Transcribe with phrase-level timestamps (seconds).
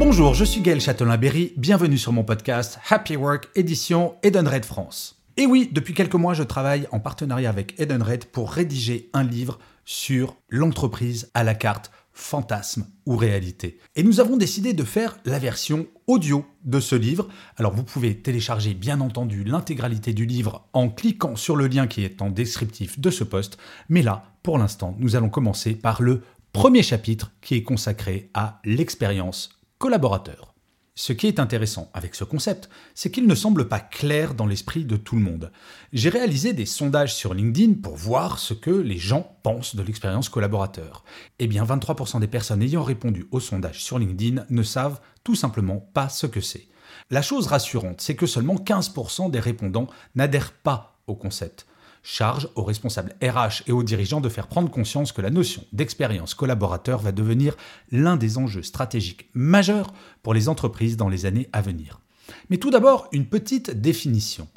[0.00, 1.52] Bonjour, je suis Gaël Châtelain-Berry.
[1.58, 5.22] Bienvenue sur mon podcast Happy Work, édition Edenred France.
[5.36, 9.58] Et oui, depuis quelques mois, je travaille en partenariat avec Edenred pour rédiger un livre
[9.84, 13.78] sur l'entreprise à la carte fantasme ou réalité.
[13.94, 17.28] Et nous avons décidé de faire la version audio de ce livre.
[17.58, 22.04] Alors vous pouvez télécharger bien entendu l'intégralité du livre en cliquant sur le lien qui
[22.04, 23.58] est en descriptif de ce post.
[23.90, 26.22] Mais là, pour l'instant, nous allons commencer par le
[26.54, 30.54] premier chapitre qui est consacré à l'expérience collaborateur.
[30.94, 34.84] Ce qui est intéressant avec ce concept, c'est qu'il ne semble pas clair dans l'esprit
[34.84, 35.50] de tout le monde.
[35.94, 40.28] J'ai réalisé des sondages sur LinkedIn pour voir ce que les gens pensent de l'expérience
[40.28, 41.02] collaborateur.
[41.38, 45.78] Eh bien, 23% des personnes ayant répondu au sondage sur LinkedIn ne savent tout simplement
[45.94, 46.68] pas ce que c'est.
[47.08, 51.66] La chose rassurante, c'est que seulement 15% des répondants n'adhèrent pas au concept
[52.02, 56.34] charge aux responsables RH et aux dirigeants de faire prendre conscience que la notion d'expérience
[56.34, 57.56] collaborateur va devenir
[57.90, 59.92] l'un des enjeux stratégiques majeurs
[60.22, 62.00] pour les entreprises dans les années à venir.
[62.48, 64.48] Mais tout d'abord, une petite définition.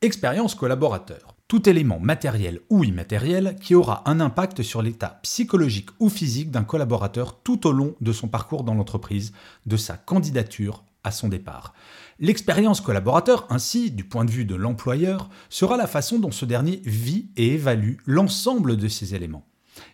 [0.00, 1.34] Expérience collaborateur.
[1.46, 6.64] Tout élément matériel ou immatériel qui aura un impact sur l'état psychologique ou physique d'un
[6.64, 9.32] collaborateur tout au long de son parcours dans l'entreprise,
[9.66, 11.74] de sa candidature à son départ.
[12.18, 16.80] L'expérience collaborateur, ainsi, du point de vue de l'employeur, sera la façon dont ce dernier
[16.84, 19.46] vit et évalue l'ensemble de ces éléments.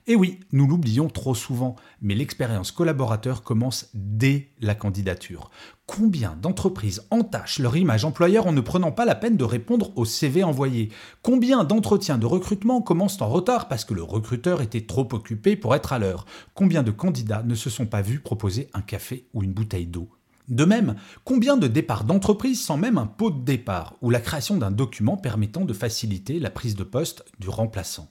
[0.06, 5.50] Et oui, nous l'oublions trop souvent, mais l'expérience collaborateur commence dès la candidature.
[5.86, 10.04] Combien d'entreprises entachent leur image employeur en ne prenant pas la peine de répondre au
[10.04, 10.90] CV envoyé?
[11.22, 15.74] Combien d'entretiens de recrutement commencent en retard parce que le recruteur était trop occupé pour
[15.74, 16.26] être à l'heure?
[16.54, 20.08] Combien de candidats ne se sont pas vus proposer un café ou une bouteille d'eau?
[20.48, 24.56] De même, combien de départs d'entreprise sans même un pot de départ ou la création
[24.56, 28.10] d'un document permettant de faciliter la prise de poste du remplaçant?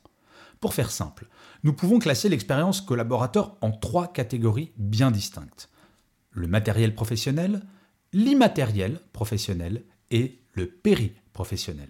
[0.59, 1.28] Pour faire simple,
[1.64, 5.70] nous pouvons classer l'expérience collaborateur en trois catégories bien distinctes.
[6.31, 7.62] Le matériel professionnel,
[8.14, 11.90] l'immatériel professionnel et le péri-professionnel.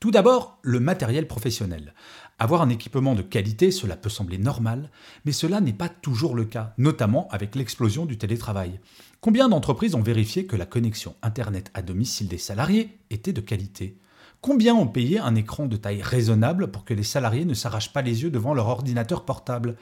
[0.00, 1.94] Tout d'abord, le matériel professionnel.
[2.42, 4.90] Avoir un équipement de qualité, cela peut sembler normal,
[5.24, 8.80] mais cela n'est pas toujours le cas, notamment avec l'explosion du télétravail.
[9.20, 13.96] Combien d'entreprises ont vérifié que la connexion Internet à domicile des salariés était de qualité?
[14.40, 18.02] Combien ont payé un écran de taille raisonnable pour que les salariés ne s'arrachent pas
[18.02, 19.76] les yeux devant leur ordinateur portable?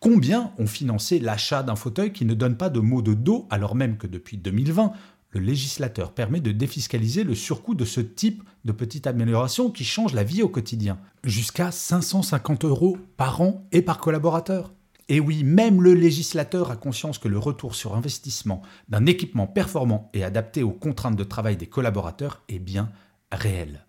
[0.00, 3.74] Combien ont financé l'achat d'un fauteuil qui ne donne pas de maux de dos alors
[3.74, 4.92] même que depuis 2020,
[5.36, 10.14] le législateur permet de défiscaliser le surcoût de ce type de petite amélioration qui change
[10.14, 10.98] la vie au quotidien.
[11.24, 14.72] Jusqu'à 550 euros par an et par collaborateur.
[15.08, 20.10] Et oui, même le législateur a conscience que le retour sur investissement d'un équipement performant
[20.14, 22.90] et adapté aux contraintes de travail des collaborateurs est bien
[23.30, 23.84] réel.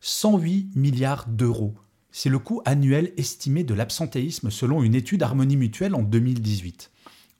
[0.00, 1.74] 108 milliards d'euros.
[2.10, 6.90] C'est le coût annuel estimé de l'absentéisme selon une étude Harmonie Mutuelle en 2018.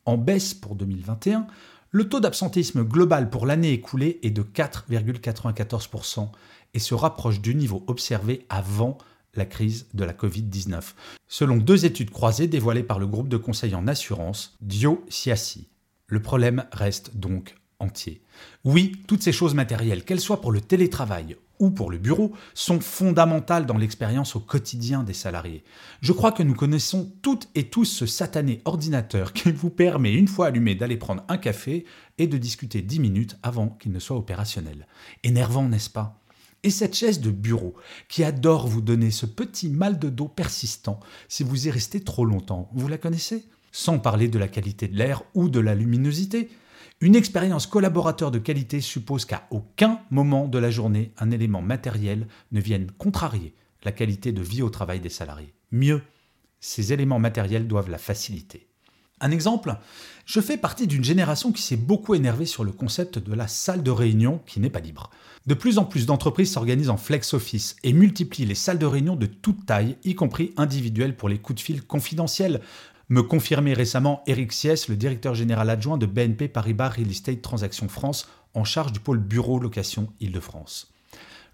[0.05, 1.47] En baisse pour 2021,
[1.91, 6.29] le taux d'absentéisme global pour l'année écoulée est de 4,94%
[6.75, 8.99] et se rapproche du niveau observé avant
[9.35, 10.95] la crise de la Covid-19,
[11.29, 15.69] selon deux études croisées dévoilées par le groupe de conseil en assurance Dio Siassi.
[16.07, 18.23] Le problème reste donc entier.
[18.65, 22.81] Oui, toutes ces choses matérielles, qu'elles soient pour le télétravail ou pour le bureau, sont
[22.81, 25.65] fondamentales dans l'expérience au quotidien des salariés.
[26.01, 30.29] Je crois que nous connaissons toutes et tous ce satané ordinateur qui vous permet, une
[30.29, 31.85] fois allumé, d'aller prendre un café
[32.19, 34.87] et de discuter dix minutes avant qu'il ne soit opérationnel.
[35.23, 36.21] Énervant, n'est-ce pas?
[36.63, 37.75] Et cette chaise de bureau
[38.09, 42.25] qui adore vous donner ce petit mal de dos persistant si vous y restez trop
[42.25, 43.45] longtemps, vous la connaissez?
[43.71, 46.49] Sans parler de la qualité de l'air ou de la luminosité.
[47.03, 52.27] Une expérience collaborateur de qualité suppose qu'à aucun moment de la journée, un élément matériel
[52.53, 53.55] ne vienne contrarier
[53.85, 55.53] la qualité de vie au travail des salariés.
[55.73, 56.01] Mieux,
[56.59, 58.66] ces éléments matériels doivent la faciliter.
[59.21, 59.77] Un exemple,
[60.27, 63.83] je fais partie d'une génération qui s'est beaucoup énervée sur le concept de la salle
[63.83, 65.11] de réunion qui n'est pas libre.
[65.47, 69.17] De plus en plus d'entreprises s'organisent en flex office et multiplient les salles de réunion
[69.17, 72.61] de toute taille, y compris individuelles pour les coups de fil confidentiels,
[73.09, 77.89] me confirmait récemment Eric Sies, le directeur général adjoint de BNP Paribas Real Estate Transactions
[77.89, 80.93] France, en charge du pôle bureau location Île-de-France.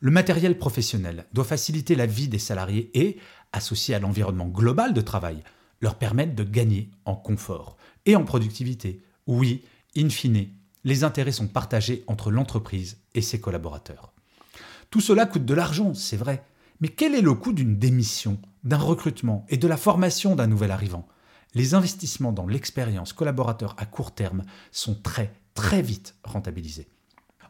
[0.00, 3.18] Le matériel professionnel doit faciliter la vie des salariés et,
[3.52, 5.44] associé à l'environnement global de travail,
[5.82, 7.76] leur permettent de gagner en confort
[8.06, 9.02] et en productivité.
[9.26, 9.62] Oui,
[9.96, 10.48] in fine,
[10.84, 14.12] les intérêts sont partagés entre l'entreprise et ses collaborateurs.
[14.90, 16.44] Tout cela coûte de l'argent, c'est vrai,
[16.80, 20.70] mais quel est le coût d'une démission, d'un recrutement et de la formation d'un nouvel
[20.70, 21.06] arrivant?
[21.54, 26.88] Les investissements dans l'expérience collaborateur à court terme sont très, très vite rentabilisés.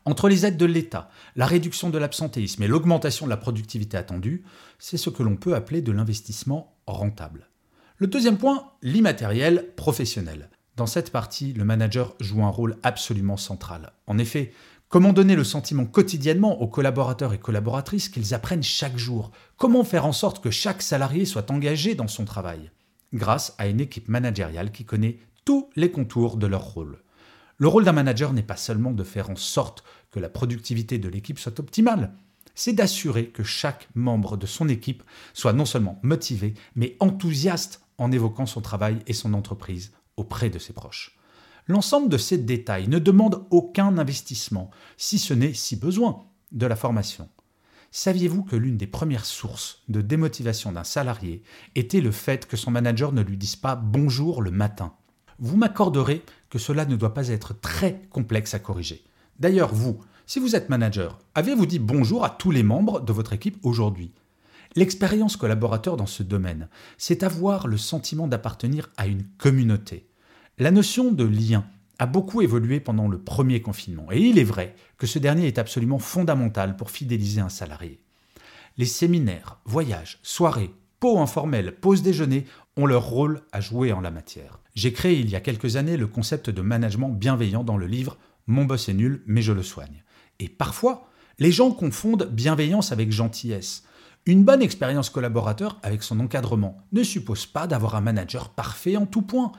[0.04, 4.42] Entre les aides de l'État, la réduction de l'absentéisme et l'augmentation de la productivité attendue,
[4.78, 7.48] c'est ce que l'on peut appeler de l'investissement rentable.
[8.02, 10.50] Le deuxième point, l'immatériel professionnel.
[10.74, 13.92] Dans cette partie, le manager joue un rôle absolument central.
[14.08, 14.52] En effet,
[14.88, 19.30] comment donner le sentiment quotidiennement aux collaborateurs et collaboratrices qu'ils apprennent chaque jour?
[19.56, 22.72] Comment faire en sorte que chaque salarié soit engagé dans son travail?
[23.14, 26.98] Grâce à une équipe managériale qui connaît tous les contours de leur rôle.
[27.58, 31.08] Le rôle d'un manager n'est pas seulement de faire en sorte que la productivité de
[31.08, 32.12] l'équipe soit optimale,
[32.54, 38.12] c'est d'assurer que chaque membre de son équipe soit non seulement motivé, mais enthousiaste en
[38.12, 41.18] évoquant son travail et son entreprise auprès de ses proches.
[41.68, 46.76] L'ensemble de ces détails ne demande aucun investissement, si ce n'est, si besoin, de la
[46.76, 47.28] formation.
[47.92, 51.42] Saviez-vous que l'une des premières sources de démotivation d'un salarié
[51.74, 54.94] était le fait que son manager ne lui dise pas bonjour le matin?
[55.38, 59.04] Vous m'accorderez que cela ne doit pas être très complexe à corriger.
[59.38, 63.32] D'ailleurs, vous, si vous êtes manager, avez-vous dit bonjour à tous les membres de votre
[63.32, 64.12] équipe aujourd'hui?
[64.74, 70.08] L'expérience collaborateur dans ce domaine, c'est avoir le sentiment d'appartenir à une communauté.
[70.58, 71.64] La notion de lien
[71.98, 75.58] a beaucoup évolué pendant le premier confinement, et il est vrai que ce dernier est
[75.58, 78.00] absolument fondamental pour fidéliser un salarié.
[78.78, 82.46] Les séminaires, voyages, soirées, pots informels, pauses déjeuner
[82.76, 84.60] ont leur rôle à jouer en la matière.
[84.74, 88.16] J'ai créé il y a quelques années le concept de management bienveillant dans le livre
[88.46, 90.02] Mon boss est nul, mais je le soigne.
[90.38, 93.84] Et parfois, les gens confondent bienveillance avec gentillesse.
[94.24, 99.04] Une bonne expérience collaborateur avec son encadrement ne suppose pas d'avoir un manager parfait en
[99.04, 99.50] tout point.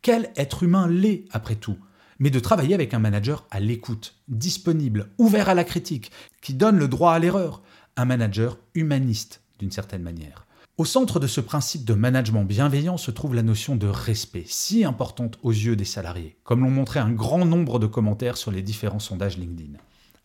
[0.00, 1.76] Quel être humain l'est, après tout?
[2.20, 6.78] Mais de travailler avec un manager à l'écoute, disponible, ouvert à la critique, qui donne
[6.78, 7.62] le droit à l'erreur,
[7.96, 10.46] un manager humaniste d'une certaine manière.
[10.78, 14.84] Au centre de ce principe de management bienveillant se trouve la notion de respect, si
[14.84, 18.62] importante aux yeux des salariés, comme l'ont montré un grand nombre de commentaires sur les
[18.62, 19.78] différents sondages LinkedIn.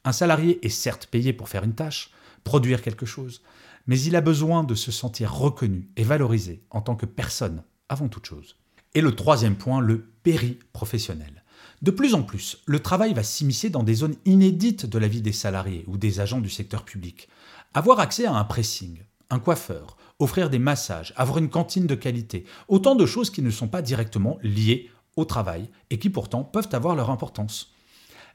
[0.05, 2.11] Un salarié est certes payé pour faire une tâche,
[2.43, 3.41] produire quelque chose,
[3.87, 8.09] mais il a besoin de se sentir reconnu et valorisé en tant que personne avant
[8.09, 8.57] toute chose.
[8.93, 11.43] Et le troisième point, le péri-professionnel.
[11.81, 15.21] De plus en plus, le travail va s'immiscer dans des zones inédites de la vie
[15.21, 17.29] des salariés ou des agents du secteur public.
[17.73, 18.99] Avoir accès à un pressing,
[19.29, 23.51] un coiffeur, offrir des massages, avoir une cantine de qualité, autant de choses qui ne
[23.51, 27.71] sont pas directement liées au travail et qui pourtant peuvent avoir leur importance.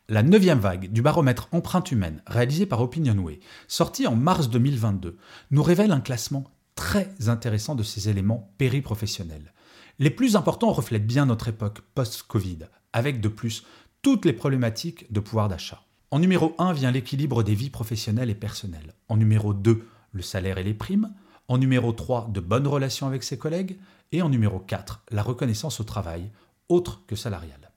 [0.08, 3.38] La neuvième vague du baromètre empreinte humaine, réalisé par Opinionway,
[3.68, 5.16] sorti en mars 2022,
[5.52, 9.52] nous révèle un classement très intéressant de ces éléments périprofessionnels.
[10.00, 12.58] Les plus importants reflètent bien notre époque post-Covid,
[12.92, 13.64] avec de plus
[14.02, 15.84] toutes les problématiques de pouvoir d'achat.
[16.10, 18.94] En numéro 1 vient l'équilibre des vies professionnelles et personnelles.
[19.08, 21.14] En numéro 2, le salaire et les primes.
[21.46, 23.78] En numéro 3, de bonnes relations avec ses collègues.
[24.10, 26.30] Et en numéro 4, la reconnaissance au travail,
[26.68, 27.71] autre que salariale.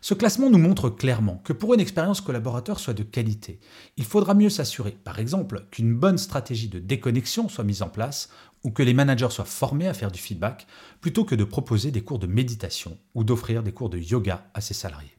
[0.00, 3.58] Ce classement nous montre clairement que pour une expérience collaborateur soit de qualité,
[3.96, 8.28] il faudra mieux s'assurer, par exemple, qu'une bonne stratégie de déconnexion soit mise en place
[8.64, 10.66] ou que les managers soient formés à faire du feedback
[11.00, 14.60] plutôt que de proposer des cours de méditation ou d'offrir des cours de yoga à
[14.60, 15.16] ses salariés.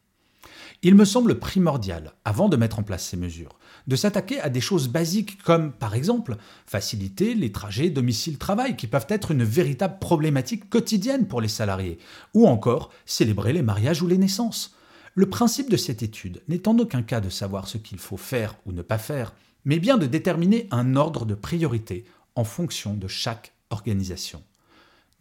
[0.81, 4.61] Il me semble primordial, avant de mettre en place ces mesures, de s'attaquer à des
[4.61, 10.69] choses basiques comme, par exemple, faciliter les trajets domicile-travail qui peuvent être une véritable problématique
[10.69, 11.99] quotidienne pour les salariés,
[12.33, 14.75] ou encore célébrer les mariages ou les naissances.
[15.15, 18.55] Le principe de cette étude n'est en aucun cas de savoir ce qu'il faut faire
[18.65, 19.33] ou ne pas faire,
[19.65, 22.05] mais bien de déterminer un ordre de priorité
[22.35, 24.43] en fonction de chaque organisation.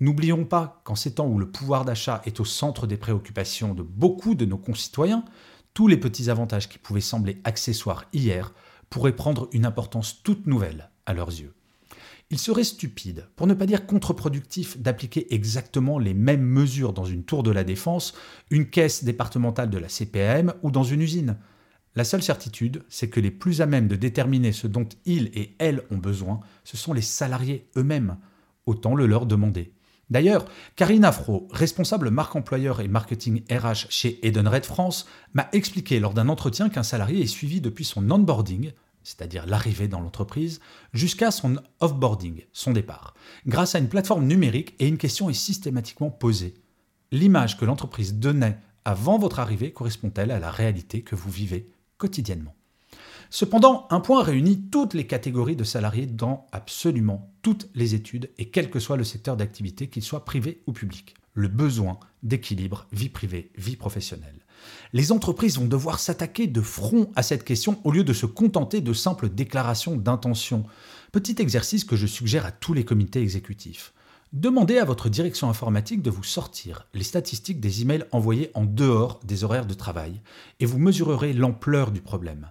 [0.01, 3.83] N'oublions pas qu'en ces temps où le pouvoir d'achat est au centre des préoccupations de
[3.83, 5.25] beaucoup de nos concitoyens,
[5.75, 8.53] tous les petits avantages qui pouvaient sembler accessoires hier
[8.91, 11.55] pourraient prendre une importance toute nouvelle à leurs yeux.
[12.31, 17.25] Il serait stupide, pour ne pas dire contre-productif, d'appliquer exactement les mêmes mesures dans une
[17.25, 18.13] tour de la défense,
[18.51, 21.39] une caisse départementale de la CPAM ou dans une usine.
[21.97, 25.57] La seule certitude, c'est que les plus à même de déterminer ce dont ils et
[25.59, 28.19] elles ont besoin, ce sont les salariés eux-mêmes.
[28.67, 29.73] Autant le leur demander.
[30.11, 30.47] D'ailleurs,
[30.77, 36.29] Karine Afro, responsable marque employeur et marketing RH chez Edenred France, m'a expliqué lors d'un
[36.29, 38.73] entretien qu'un salarié est suivi depuis son onboarding,
[39.03, 40.61] c'est-à-dire l'arrivée dans l'entreprise,
[40.95, 43.15] jusqu'à son offboarding, son départ,
[43.47, 46.55] grâce à une plateforme numérique et une question est systématiquement posée.
[47.13, 52.55] L'image que l'entreprise donnait avant votre arrivée correspond-elle à la réalité que vous vivez quotidiennement?
[53.31, 58.49] Cependant, un point réunit toutes les catégories de salariés dans absolument toutes les études et
[58.49, 61.15] quel que soit le secteur d'activité, qu'il soit privé ou public.
[61.35, 64.45] Le besoin d'équilibre vie privée, vie professionnelle.
[64.93, 68.81] Les entreprises vont devoir s'attaquer de front à cette question au lieu de se contenter
[68.81, 70.65] de simples déclarations d'intention.
[71.13, 73.93] Petit exercice que je suggère à tous les comités exécutifs.
[74.33, 79.21] Demandez à votre direction informatique de vous sortir les statistiques des emails envoyés en dehors
[79.25, 80.21] des horaires de travail
[80.61, 82.51] et vous mesurerez l'ampleur du problème.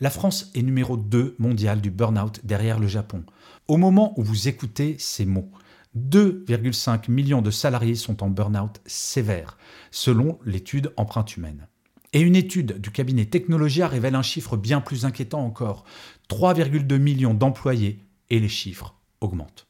[0.00, 3.24] La France est numéro 2 mondial du burn-out derrière le Japon.
[3.68, 5.50] Au moment où vous écoutez ces mots,
[5.96, 9.56] 2,5 millions de salariés sont en burn-out sévère,
[9.92, 11.68] selon l'étude Empreinte humaine.
[12.12, 15.84] Et une étude du cabinet Technologia révèle un chiffre bien plus inquiétant encore
[16.28, 19.68] 3,2 millions d'employés et les chiffres augmentent.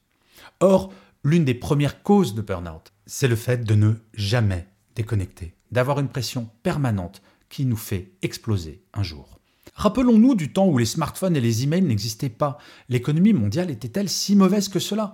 [0.61, 0.91] Or,
[1.23, 6.09] l'une des premières causes de burn-out, c'est le fait de ne jamais déconnecter, d'avoir une
[6.09, 9.39] pression permanente qui nous fait exploser un jour.
[9.75, 12.59] Rappelons-nous du temps où les smartphones et les emails n'existaient pas.
[12.89, 15.13] L'économie mondiale était-elle si mauvaise que cela?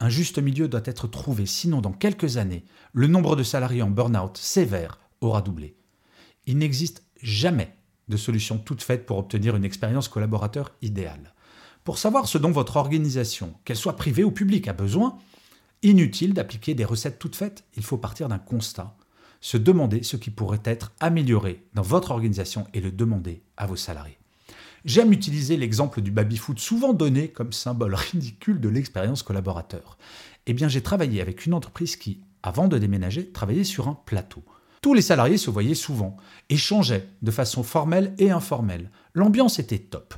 [0.00, 3.90] Un juste milieu doit être trouvé, sinon dans quelques années, le nombre de salariés en
[3.90, 5.76] burn-out sévère aura doublé.
[6.46, 7.74] Il n'existe jamais
[8.08, 11.34] de solution toute faite pour obtenir une expérience collaborateur idéale.
[11.84, 15.18] Pour savoir ce dont votre organisation, qu'elle soit privée ou publique, a besoin,
[15.82, 18.96] Inutile d'appliquer des recettes toutes faites, il faut partir d'un constat,
[19.40, 23.76] se demander ce qui pourrait être amélioré dans votre organisation et le demander à vos
[23.76, 24.18] salariés.
[24.84, 29.98] J'aime utiliser l'exemple du baby-foot souvent donné comme symbole ridicule de l'expérience collaborateur.
[30.46, 34.42] Eh bien, j'ai travaillé avec une entreprise qui, avant de déménager, travaillait sur un plateau.
[34.80, 36.16] Tous les salariés se voyaient souvent,
[36.48, 38.90] échangeaient de façon formelle et informelle.
[39.14, 40.14] L'ambiance était top.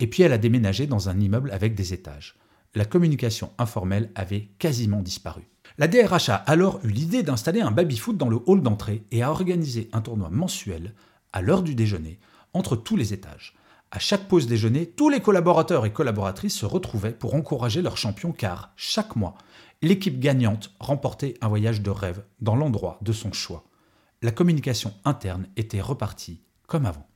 [0.00, 2.40] Et puis elle a déménagé dans un immeuble avec des étages
[2.74, 5.42] la communication informelle avait quasiment disparu.
[5.80, 9.30] La DRH a alors eu l'idée d'installer un baby-foot dans le hall d'entrée et a
[9.30, 10.92] organisé un tournoi mensuel
[11.32, 12.18] à l'heure du déjeuner
[12.52, 13.54] entre tous les étages.
[13.90, 18.30] À chaque pause déjeuner, tous les collaborateurs et collaboratrices se retrouvaient pour encourager leur champion
[18.30, 19.38] car, chaque mois,
[19.80, 23.64] l'équipe gagnante remportait un voyage de rêve dans l'endroit de son choix.
[24.20, 27.06] La communication interne était repartie comme avant.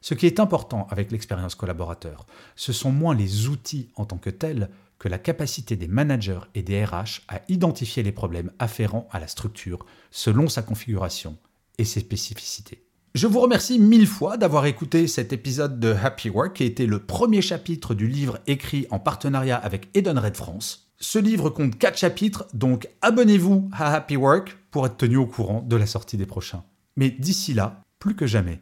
[0.00, 4.30] Ce qui est important avec l'expérience collaborateur, ce sont moins les outils en tant que
[4.30, 4.70] tels
[5.02, 9.26] que la capacité des managers et des RH à identifier les problèmes afférents à la
[9.26, 11.36] structure selon sa configuration
[11.78, 12.84] et ses spécificités.
[13.16, 17.00] Je vous remercie mille fois d'avoir écouté cet épisode de Happy Work qui était le
[17.00, 20.92] premier chapitre du livre écrit en partenariat avec Edenred France.
[21.00, 25.62] Ce livre compte 4 chapitres, donc abonnez-vous à Happy Work pour être tenu au courant
[25.62, 26.62] de la sortie des prochains.
[26.94, 28.60] Mais d'ici là, plus que jamais,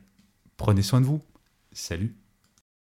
[0.56, 1.20] prenez soin de vous.
[1.72, 2.16] Salut